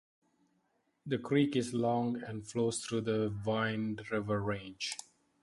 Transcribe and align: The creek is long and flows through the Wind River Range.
The 1.05 1.19
creek 1.19 1.55
is 1.55 1.75
long 1.75 2.23
and 2.23 2.43
flows 2.43 2.83
through 2.83 3.01
the 3.01 3.31
Wind 3.45 4.09
River 4.09 4.41
Range. 4.41 4.97